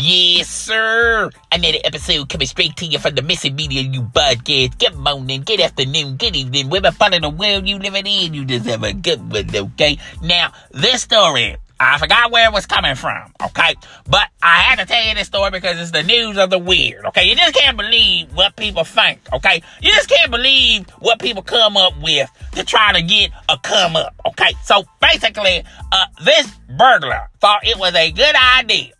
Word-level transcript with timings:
Yes, 0.00 0.48
sir. 0.48 1.28
Another 1.50 1.78
episode 1.82 2.28
coming 2.28 2.46
straight 2.46 2.76
to 2.76 2.86
you 2.86 3.00
from 3.00 3.16
the 3.16 3.22
Missing 3.22 3.56
Media 3.56 3.82
You 3.82 4.02
podcast. 4.02 4.78
Good 4.78 4.94
morning, 4.94 5.42
good 5.42 5.60
afternoon, 5.60 6.14
good 6.16 6.36
evening. 6.36 6.70
Whatever 6.70 6.96
part 6.96 7.14
of 7.14 7.22
the 7.22 7.30
world 7.30 7.66
you 7.66 7.80
living 7.80 8.06
in, 8.06 8.32
you 8.32 8.46
have 8.60 8.84
a 8.84 8.92
good 8.92 9.32
one, 9.32 9.50
okay? 9.52 9.98
Now, 10.22 10.52
this 10.70 11.02
story, 11.02 11.56
I 11.80 11.98
forgot 11.98 12.30
where 12.30 12.48
it 12.48 12.52
was 12.52 12.64
coming 12.64 12.94
from, 12.94 13.32
okay? 13.42 13.74
But 14.08 14.28
I 14.40 14.58
had 14.60 14.78
to 14.78 14.86
tell 14.86 15.04
you 15.04 15.16
this 15.16 15.26
story 15.26 15.50
because 15.50 15.80
it's 15.80 15.90
the 15.90 16.04
news 16.04 16.38
of 16.38 16.50
the 16.50 16.60
weird, 16.60 17.04
okay? 17.06 17.28
You 17.28 17.34
just 17.34 17.56
can't 17.56 17.76
believe 17.76 18.32
what 18.36 18.54
people 18.54 18.84
think, 18.84 19.18
okay? 19.32 19.62
You 19.82 19.90
just 19.90 20.08
can't 20.08 20.30
believe 20.30 20.88
what 21.00 21.18
people 21.18 21.42
come 21.42 21.76
up 21.76 22.00
with 22.00 22.30
to 22.52 22.64
try 22.64 22.92
to 22.92 23.02
get 23.02 23.32
a 23.48 23.58
come 23.58 23.96
up, 23.96 24.14
okay? 24.26 24.54
So 24.62 24.84
basically, 25.00 25.64
uh, 25.90 26.06
this 26.24 26.48
burglar 26.78 27.30
thought 27.40 27.66
it 27.66 27.76
was 27.76 27.96
a 27.96 28.12
good 28.12 28.36
idea 28.36 28.92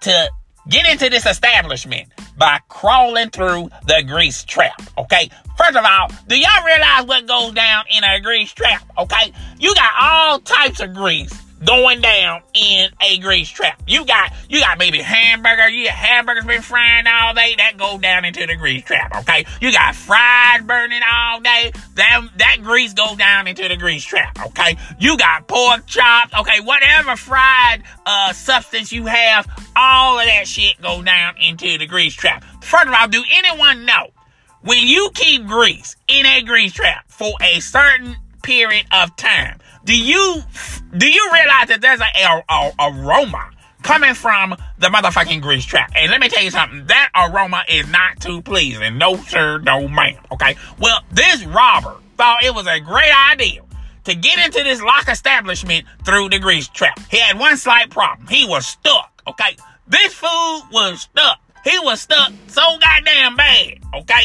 to 0.00 0.30
get 0.70 0.88
into 0.88 1.10
this 1.10 1.26
establishment 1.26 2.08
by 2.38 2.60
crawling 2.68 3.28
through 3.30 3.68
the 3.86 4.02
grease 4.06 4.44
trap, 4.44 4.80
okay? 4.96 5.28
First 5.58 5.76
of 5.76 5.84
all, 5.84 6.08
do 6.28 6.38
y'all 6.38 6.64
realize 6.64 7.04
what 7.06 7.26
goes 7.26 7.52
down 7.52 7.84
in 7.90 8.04
a 8.04 8.20
grease 8.20 8.52
trap, 8.52 8.82
okay? 8.96 9.32
You 9.58 9.74
got 9.74 9.92
all 10.00 10.38
types 10.38 10.80
of 10.80 10.94
grease 10.94 11.32
going 11.64 12.00
down 12.00 12.42
in 12.54 12.90
a 13.00 13.18
grease 13.18 13.48
trap. 13.48 13.82
You 13.86 14.04
got 14.04 14.32
you 14.48 14.60
got 14.60 14.78
maybe 14.78 14.98
hamburger, 14.98 15.68
you 15.68 15.86
got 15.86 15.94
hamburgers 15.94 16.44
been 16.44 16.62
frying 16.62 17.06
all 17.06 17.34
day, 17.34 17.54
that 17.56 17.76
go 17.76 17.98
down 17.98 18.24
into 18.24 18.46
the 18.46 18.56
grease 18.56 18.84
trap, 18.84 19.14
okay? 19.20 19.44
You 19.60 19.72
got 19.72 19.94
fries 19.94 20.62
burning 20.62 21.00
all 21.10 21.40
day, 21.40 21.72
that 21.94 22.20
that 22.36 22.56
grease 22.62 22.94
goes 22.94 23.16
down 23.16 23.46
into 23.46 23.68
the 23.68 23.76
grease 23.76 24.04
trap, 24.04 24.38
okay? 24.46 24.76
You 24.98 25.16
got 25.16 25.46
pork 25.46 25.86
chops, 25.86 26.32
okay, 26.40 26.60
whatever 26.60 27.16
fried 27.16 27.82
uh 28.06 28.32
substance 28.32 28.92
you 28.92 29.06
have, 29.06 29.46
all 29.76 30.18
of 30.18 30.26
that 30.26 30.48
shit 30.48 30.80
go 30.80 31.02
down 31.02 31.34
into 31.38 31.78
the 31.78 31.86
grease 31.86 32.14
trap. 32.14 32.44
First 32.62 32.88
of 32.88 32.94
all, 32.94 33.08
do 33.08 33.22
anyone 33.36 33.84
know 33.84 34.08
when 34.62 34.86
you 34.86 35.10
keep 35.14 35.46
grease 35.46 35.96
in 36.08 36.26
a 36.26 36.42
grease 36.42 36.72
trap 36.72 37.04
for 37.08 37.32
a 37.42 37.60
certain 37.60 38.16
period 38.42 38.86
of 38.92 39.14
time, 39.16 39.59
do 39.84 39.96
you 39.96 40.42
do 40.96 41.08
you 41.08 41.30
realize 41.32 41.68
that 41.68 41.80
there's 41.80 42.00
a, 42.00 42.04
a, 42.04 42.72
a 42.78 43.04
aroma 43.04 43.50
coming 43.82 44.14
from 44.14 44.56
the 44.78 44.88
motherfucking 44.88 45.40
grease 45.40 45.64
trap? 45.64 45.92
And 45.96 46.10
let 46.10 46.20
me 46.20 46.28
tell 46.28 46.42
you 46.42 46.50
something, 46.50 46.86
that 46.86 47.10
aroma 47.14 47.64
is 47.68 47.88
not 47.88 48.20
too 48.20 48.42
pleasing. 48.42 48.98
No 48.98 49.16
sir, 49.16 49.58
no 49.58 49.88
ma'am. 49.88 50.18
Okay. 50.32 50.56
Well, 50.78 51.00
this 51.10 51.44
robber 51.44 51.96
thought 52.16 52.44
it 52.44 52.54
was 52.54 52.66
a 52.66 52.80
great 52.80 53.12
idea 53.32 53.62
to 54.04 54.14
get 54.14 54.38
into 54.44 54.62
this 54.62 54.82
lock 54.82 55.08
establishment 55.08 55.86
through 56.04 56.28
the 56.28 56.38
grease 56.38 56.68
trap. 56.68 56.98
He 57.10 57.18
had 57.18 57.38
one 57.38 57.56
slight 57.56 57.90
problem. 57.90 58.28
He 58.28 58.46
was 58.46 58.66
stuck. 58.66 59.22
Okay. 59.26 59.56
This 59.86 60.14
fool 60.14 60.62
was 60.72 61.02
stuck. 61.02 61.38
He 61.64 61.78
was 61.80 62.00
stuck 62.00 62.32
so 62.46 62.62
goddamn 62.78 63.36
bad. 63.36 63.78
Okay. 63.94 64.19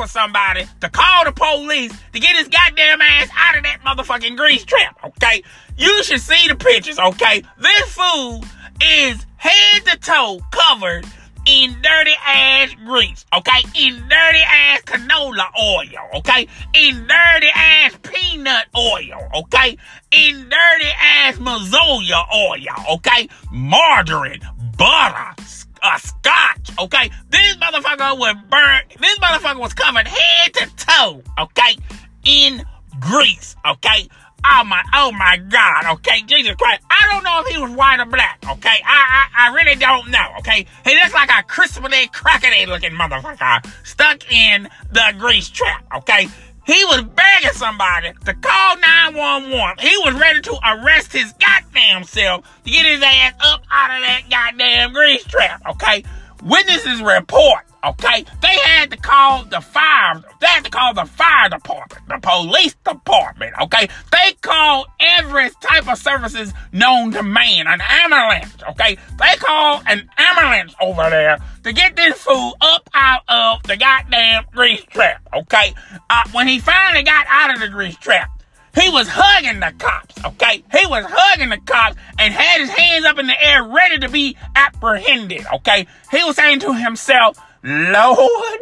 For 0.00 0.06
somebody 0.06 0.64
to 0.80 0.88
call 0.88 1.26
the 1.26 1.32
police 1.32 1.92
to 2.14 2.20
get 2.20 2.34
his 2.34 2.48
goddamn 2.48 3.02
ass 3.02 3.28
out 3.36 3.58
of 3.58 3.64
that 3.64 3.80
motherfucking 3.84 4.34
grease 4.34 4.64
trap, 4.64 4.98
okay? 5.04 5.42
You 5.76 6.02
should 6.04 6.22
see 6.22 6.48
the 6.48 6.54
pictures, 6.54 6.98
okay? 6.98 7.42
This 7.58 7.82
fool 7.92 8.42
is 8.82 9.26
head 9.36 9.84
to 9.84 9.98
toe 9.98 10.40
covered 10.52 11.04
in 11.46 11.76
dirty 11.82 12.14
ass 12.26 12.74
grease, 12.86 13.26
okay? 13.36 13.60
In 13.74 13.96
dirty 14.08 14.40
ass 14.40 14.80
canola 14.86 15.48
oil, 15.60 16.08
okay? 16.14 16.48
In 16.72 17.06
dirty 17.06 17.48
ass 17.54 17.98
peanut 18.02 18.68
oil, 18.74 19.28
okay? 19.34 19.76
In 20.12 20.48
dirty 20.48 20.90
ass 20.98 21.36
Mazola 21.36 22.24
oil, 22.34 22.94
okay? 22.94 23.28
Margarine, 23.52 24.40
butter, 24.78 25.34
a 25.82 25.98
scotch, 25.98 26.70
okay? 26.78 27.10
This 27.28 27.56
motherfucker 27.56 28.18
was 28.18 28.36
burnt. 28.48 29.00
This 29.00 29.18
motherfucker 29.18 29.60
was 29.60 29.74
covered 29.74 30.08
head 30.08 30.54
to 30.54 30.76
toe, 30.76 31.22
okay? 31.38 31.76
In 32.24 32.64
grease, 33.00 33.56
okay? 33.66 34.08
Oh 34.44 34.64
my, 34.64 34.82
oh 34.94 35.12
my 35.12 35.36
God, 35.36 35.92
okay? 35.94 36.22
Jesus 36.22 36.54
Christ. 36.54 36.82
I 36.88 37.08
don't 37.12 37.24
know 37.24 37.42
if 37.44 37.46
he 37.48 37.60
was 37.60 37.70
white 37.72 38.00
or 38.00 38.06
black, 38.06 38.38
okay? 38.50 38.80
I, 38.84 39.28
I, 39.36 39.50
I 39.50 39.54
really 39.54 39.76
don't 39.76 40.10
know, 40.10 40.26
okay? 40.38 40.66
He 40.84 40.94
looks 40.94 41.12
like 41.12 41.30
a 41.30 41.42
crispy, 41.42 42.08
crackety 42.08 42.66
looking 42.66 42.92
motherfucker 42.92 43.66
stuck 43.84 44.30
in 44.32 44.68
the 44.90 45.14
grease 45.18 45.48
trap, 45.50 45.84
okay? 45.96 46.28
He 46.66 46.84
was 46.84 47.02
begging 47.02 47.50
somebody 47.52 48.12
to 48.26 48.34
call 48.34 48.76
911. 48.76 49.78
He 49.78 49.96
was 50.04 50.14
ready 50.14 50.40
to 50.42 50.58
arrest 50.66 51.12
his 51.12 51.32
goddamn 51.34 52.04
self 52.04 52.44
to 52.64 52.70
get 52.70 52.86
his 52.86 53.02
ass 53.02 53.34
up 53.40 53.62
out 53.70 53.96
of 53.96 54.02
that 54.02 54.22
goddamn 54.30 54.92
grease 54.92 55.24
trap, 55.24 55.62
okay? 55.70 56.04
Witnesses 56.42 57.02
report, 57.02 57.64
okay? 57.84 58.24
They 58.42 58.58
had 58.58 58.90
to 58.90 58.96
call 58.96 59.44
the 59.44 59.60
fire, 59.60 60.22
they 60.40 60.46
had 60.46 60.64
to 60.64 60.70
call 60.70 60.94
the 60.94 61.04
fire 61.04 61.48
department, 61.48 62.08
the 62.08 62.18
police 62.20 62.74
department, 62.84 63.54
okay? 63.62 63.88
They 64.12 64.32
called 64.40 64.86
every 65.00 65.50
type 65.60 65.88
of 65.88 65.98
services 65.98 66.52
known 66.72 67.12
to 67.12 67.22
man, 67.22 67.66
an 67.66 67.80
ambulance, 67.80 68.56
okay? 68.70 68.96
They 69.18 69.36
called 69.38 69.82
an 69.86 70.08
ambulance 70.16 70.74
over 70.80 71.08
there 71.10 71.38
to 71.64 71.72
get 71.72 71.96
this 71.96 72.20
fool 72.22 72.56
up 72.60 72.88
out 72.94 73.22
of 73.28 73.62
the 73.64 73.76
goddamn 73.76 74.44
grease 74.52 74.84
trap, 74.84 75.26
okay? 75.34 75.74
Uh, 76.08 76.24
when 76.32 76.48
he 76.48 76.58
finally 76.58 77.02
got 77.02 77.26
out 77.28 77.54
of 77.54 77.60
the 77.60 77.68
grease 77.68 77.96
trap, 77.96 78.30
he 78.74 78.88
was 78.90 79.08
hugging 79.10 79.60
the 79.60 79.72
cops, 79.78 80.14
okay? 80.24 80.62
He 80.72 80.86
was 80.86 81.04
hugging 81.08 81.48
the 81.48 81.58
cops 81.58 81.96
and 82.18 82.32
had 82.32 82.60
his 82.60 82.70
hands 82.70 83.04
up 83.04 83.18
in 83.18 83.26
the 83.26 83.44
air 83.44 83.64
ready 83.64 83.98
to 83.98 84.08
be 84.08 84.36
apprehended, 84.54 85.44
okay? 85.54 85.86
He 86.10 86.22
was 86.22 86.36
saying 86.36 86.60
to 86.60 86.72
himself, 86.72 87.36
Lord, 87.62 88.60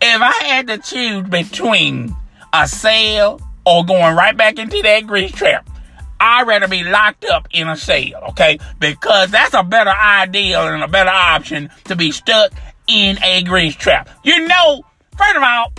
if 0.00 0.20
I 0.20 0.44
had 0.44 0.66
to 0.66 0.78
choose 0.78 1.28
between 1.28 2.14
a 2.52 2.66
cell 2.66 3.40
or 3.64 3.84
going 3.84 4.16
right 4.16 4.36
back 4.36 4.58
into 4.58 4.82
that 4.82 5.06
grease 5.06 5.32
trap, 5.32 5.68
I'd 6.18 6.46
rather 6.46 6.68
be 6.68 6.84
locked 6.84 7.24
up 7.24 7.48
in 7.52 7.68
a 7.68 7.76
cell, 7.76 8.30
okay? 8.30 8.58
Because 8.78 9.30
that's 9.30 9.54
a 9.54 9.62
better 9.62 9.90
idea 9.90 10.60
and 10.60 10.82
a 10.82 10.88
better 10.88 11.10
option 11.10 11.70
to 11.84 11.96
be 11.96 12.12
stuck 12.12 12.52
in 12.86 13.22
a 13.22 13.42
grease 13.42 13.74
trap. 13.74 14.08
You 14.24 14.46
know, 14.46 14.84
first 15.16 15.36
of 15.36 15.42
all, 15.42 15.72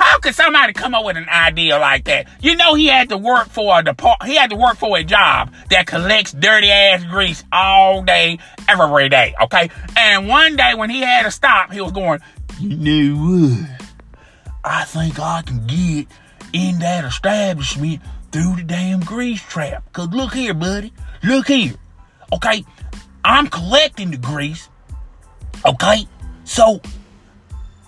how 0.00 0.18
could 0.18 0.34
somebody 0.34 0.72
come 0.72 0.94
up 0.94 1.04
with 1.04 1.18
an 1.18 1.28
idea 1.28 1.78
like 1.78 2.04
that? 2.04 2.26
You 2.40 2.56
know 2.56 2.74
he 2.74 2.86
had 2.86 3.10
to 3.10 3.18
work 3.18 3.48
for 3.48 3.78
a 3.78 3.82
depart 3.82 4.24
he 4.24 4.34
had 4.34 4.50
to 4.50 4.56
work 4.56 4.76
for 4.78 4.96
a 4.96 5.04
job 5.04 5.52
that 5.68 5.86
collects 5.86 6.32
dirty 6.32 6.70
ass 6.70 7.04
grease 7.04 7.44
all 7.52 8.02
day, 8.02 8.38
every 8.66 9.08
day, 9.10 9.34
okay? 9.42 9.70
And 9.96 10.26
one 10.26 10.56
day 10.56 10.72
when 10.74 10.88
he 10.88 11.00
had 11.00 11.24
to 11.24 11.30
stop, 11.30 11.72
he 11.72 11.80
was 11.80 11.92
going, 11.92 12.20
You 12.58 12.76
know 12.76 13.16
what? 13.16 13.80
I 14.64 14.84
think 14.84 15.18
I 15.20 15.42
can 15.42 15.66
get 15.66 16.06
in 16.52 16.78
that 16.78 17.04
establishment 17.04 18.00
through 18.32 18.56
the 18.56 18.62
damn 18.62 19.00
grease 19.00 19.42
trap. 19.42 19.84
Cause 19.92 20.08
look 20.08 20.32
here, 20.32 20.54
buddy. 20.54 20.92
Look 21.22 21.48
here. 21.48 21.74
Okay? 22.32 22.64
I'm 23.24 23.48
collecting 23.48 24.10
the 24.12 24.16
grease. 24.16 24.68
Okay? 25.66 26.06
So 26.44 26.80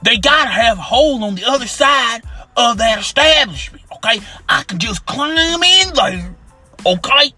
they 0.02 0.18
gotta 0.18 0.50
have 0.50 0.78
a 0.78 0.82
hole 0.82 1.22
on 1.24 1.34
the 1.34 1.44
other 1.44 1.66
side 1.66 2.22
of 2.56 2.78
that 2.78 3.00
establishment, 3.00 3.82
okay? 3.92 4.20
I 4.48 4.62
can 4.64 4.78
just 4.78 5.06
climb 5.06 5.62
in 5.62 5.94
there, 5.94 6.34
okay? 6.86 7.32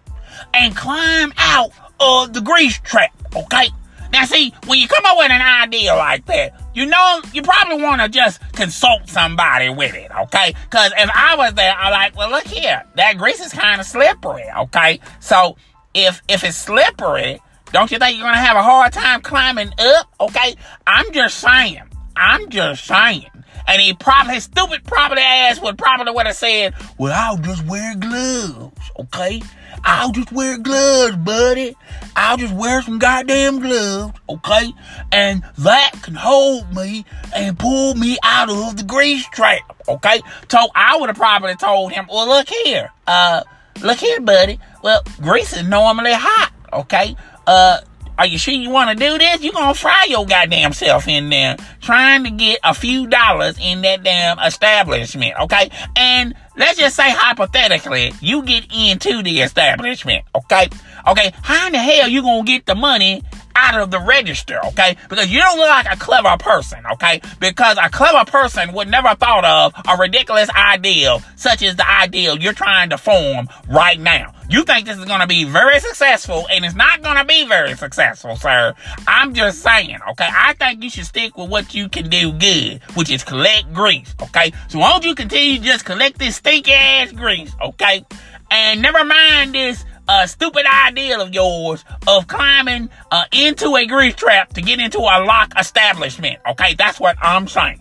And 0.53 0.77
climb 0.77 1.33
out 1.39 1.71
of 2.01 2.33
the 2.33 2.41
grease 2.41 2.79
trap, 2.81 3.15
okay? 3.35 3.69
Now, 4.13 4.25
see, 4.25 4.55
when 4.67 4.79
you 4.79 4.87
come 4.87 5.05
up 5.07 5.19
with 5.19 5.31
an 5.31 5.43
idea 5.43 5.95
like 5.95 6.25
that, 6.27 6.61
you 6.73 6.87
know, 6.87 7.21
you 7.33 7.43
probably 7.43 7.83
want 7.83 8.01
to 8.01 8.09
just 8.09 8.41
consult 8.53 9.09
somebody 9.09 9.69
with 9.69 9.95
it, 9.95 10.11
okay? 10.23 10.55
Because 10.71 10.93
if 10.97 11.11
I 11.13 11.35
was 11.37 11.55
there, 11.55 11.75
I'm 11.77 11.91
like, 11.91 12.17
well, 12.17 12.31
look 12.31 12.45
here, 12.45 12.85
that 12.95 13.19
grease 13.19 13.41
is 13.45 13.53
kind 13.53 13.81
of 13.81 13.87
slippery, 13.87 14.45
okay? 14.57 15.01
So 15.21 15.57
if 15.95 16.23
if 16.29 16.45
it's 16.45 16.57
slippery, 16.57 17.41
don't 17.73 17.91
you 17.91 17.99
think 17.99 18.17
you're 18.17 18.27
gonna 18.27 18.39
have 18.39 18.57
a 18.57 18.63
hard 18.63 18.93
time 18.93 19.21
climbing 19.21 19.73
up? 19.79 20.09
Okay, 20.21 20.55
I'm 20.87 21.11
just 21.13 21.39
saying. 21.39 21.83
I'm 22.17 22.49
just 22.51 22.85
saying. 22.85 23.27
And 23.67 23.81
he 23.81 23.95
probably, 23.95 24.35
his 24.35 24.45
stupid 24.45 24.85
property 24.85 25.23
ass 25.23 25.61
would 25.61 25.79
probably 25.79 26.13
would 26.13 26.27
have 26.27 26.37
said, 26.37 26.75
well, 26.99 27.13
I'll 27.15 27.39
just 27.39 27.65
wear 27.65 27.97
gloves, 27.97 28.91
okay? 29.01 29.43
I'll 29.85 30.13
just 30.13 30.33
wear 30.33 30.59
gloves, 30.59 31.17
buddy. 31.17 31.75
I'll 32.15 32.37
just 32.37 32.55
wear 32.55 32.83
some 32.83 32.99
goddamn 32.99 33.61
gloves, 33.61 34.19
okay? 34.29 34.73
And 35.13 35.43
that 35.59 35.93
can 36.03 36.15
hold 36.15 36.75
me 36.75 37.07
and 37.35 37.59
pull 37.59 37.95
me 37.95 38.19
out 38.23 38.51
of 38.51 38.77
the 38.77 38.85
grease 38.85 39.27
trap, 39.31 39.75
okay? 39.89 40.21
So 40.51 40.59
I 40.75 40.99
would 40.99 41.09
have 41.09 41.17
probably 41.17 41.55
told 41.55 41.93
him, 41.93 42.07
well, 42.11 42.29
look 42.29 42.49
here, 42.49 42.91
uh, 43.07 43.43
look 43.83 43.99
here, 43.99 44.21
buddy. 44.21 44.59
Well, 44.83 45.03
grease 45.23 45.57
is 45.57 45.67
normally 45.67 46.13
hot, 46.13 46.53
okay? 46.73 47.17
Uh, 47.47 47.81
are 48.19 48.27
you 48.27 48.39
sure 48.39 48.55
you 48.55 48.71
want 48.71 48.97
to 48.97 49.05
do 49.05 49.19
this? 49.19 49.43
You're 49.43 49.53
going 49.53 49.75
to 49.75 49.79
fry 49.79 50.07
your 50.09 50.27
goddamn 50.27 50.73
self 50.73 51.09
in 51.09 51.31
there 51.31 51.57
trying 51.81 52.25
to 52.25 52.31
get 52.31 52.61
a 52.63 52.75
few 52.75 53.07
dollars 53.07 53.59
in 53.61 53.83
that 53.83 54.03
damn 54.05 54.39
establishment, 54.39 55.35
okay? 55.41 55.71
And 55.97 56.35
let's 56.57 56.79
just 56.79 56.97
say 56.97 57.11
hypothetically, 57.11 58.13
you 58.21 58.43
get 58.45 58.67
into 58.73 59.23
the 59.23 59.41
establishment, 59.41 60.25
okay? 60.35 60.69
Okay, 61.09 61.33
how 61.43 61.67
in 61.67 61.73
the 61.73 61.79
hell 61.79 62.09
you 62.09 62.23
to 62.23 62.43
get 62.45 62.67
the 62.67 62.75
money 62.75 63.23
out 63.57 63.81
of 63.81 63.91
the 63.91 64.01
register, 64.01 64.59
okay? 64.67 64.97
Because 65.09 65.31
you 65.31 65.39
don't 65.39 65.59
look 65.59 65.69
like 65.69 65.87
a 65.93 65.97
clever 65.97 66.37
person, 66.39 66.85
okay? 66.93 67.21
Because 67.41 67.79
a 67.83 67.89
clever 67.89 68.29
person 68.31 68.73
would 68.73 68.89
never 68.89 69.15
thought 69.15 69.45
of 69.45 69.75
a 69.89 69.97
ridiculous 69.97 70.49
ideal 70.51 71.23
such 71.37 71.63
as 71.63 71.77
the 71.77 71.89
ideal 71.89 72.39
you're 72.39 72.53
trying 72.53 72.91
to 72.91 72.99
form 72.99 73.49
right 73.69 73.99
now. 73.99 74.34
You 74.49 74.65
think 74.65 74.87
this 74.87 74.99
is 74.99 75.05
going 75.07 75.21
to 75.21 75.27
be 75.27 75.45
very 75.45 75.81
successful, 75.81 76.47
and 76.51 76.65
it's 76.65 76.75
not 76.75 77.03
going 77.03 77.17
to 77.17 77.25
be 77.25 77.47
very 77.47 77.75
successful, 77.77 78.37
sir. 78.37 78.75
I'm 79.07 79.33
just 79.33 79.63
saying, 79.63 79.99
okay? 80.11 80.29
I 80.31 80.53
think 80.55 80.83
you 80.83 80.91
should 80.91 81.07
stick 81.07 81.37
with 81.37 81.49
what 81.49 81.75
you 81.75 81.89
can 81.89 82.11
do 82.11 82.33
good, 82.33 82.83
which 82.95 83.11
is 83.11 83.25
collect 83.25 83.73
grease, 83.73 84.15
okay? 84.23 84.53
So 84.69 84.81
why 84.81 84.91
don't 84.91 85.05
you 85.05 85.15
continue 85.15 85.59
to 85.59 85.65
just 85.65 85.85
collect 85.87 86.19
this 86.19 86.37
stinky 86.37 86.73
ass 86.73 87.13
grease, 87.13 87.53
okay? 87.63 88.05
And 88.51 88.83
never 88.83 89.03
mind 89.03 89.55
this 89.55 89.85
uh, 90.09 90.27
stupid 90.27 90.67
ideal 90.67 91.23
of 91.23 91.33
yours 91.33 91.83
of 92.07 92.29
climbing 92.29 92.91
uh, 93.11 93.25
into 93.33 93.75
a 93.77 93.87
grease 93.87 94.15
trap 94.15 94.53
to 94.53 94.61
get 94.61 94.79
into 94.79 94.99
a 94.99 95.25
lock 95.25 95.59
establishment, 95.59 96.39
okay? 96.51 96.75
That's 96.75 97.01
what 97.01 97.17
I'm 97.23 97.49
saying. 97.49 97.81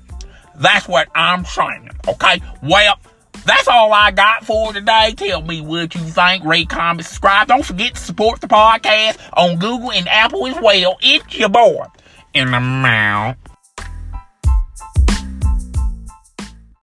That's 0.55 0.87
what 0.87 1.09
I'm 1.13 1.43
saying, 1.43 1.89
okay? 2.07 2.41
Well, 2.61 2.99
that's 3.43 3.67
all 3.67 3.91
I 3.93 4.11
got 4.11 4.45
for 4.45 4.73
today. 4.73 5.13
Tell 5.15 5.41
me 5.41 5.61
what 5.61 5.95
you 5.95 6.01
think. 6.01 6.43
Rate, 6.43 6.69
comment, 6.69 7.05
subscribe. 7.05 7.47
Don't 7.47 7.65
forget 7.65 7.95
to 7.95 8.01
support 8.01 8.41
the 8.41 8.47
podcast 8.47 9.17
on 9.33 9.57
Google 9.59 9.91
and 9.91 10.07
Apple 10.07 10.47
as 10.47 10.57
well. 10.61 10.97
It's 11.01 11.37
your 11.37 11.49
boy 11.49 11.85
in 12.33 12.51
the 12.51 12.59
mouth. 12.59 13.37